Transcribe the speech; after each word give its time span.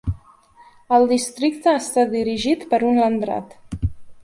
El 0.97 1.05
districte 1.11 1.75
està 1.81 2.07
dirigit 2.15 2.67
per 2.75 2.83
un 2.91 3.01
"Landrat". 3.05 3.57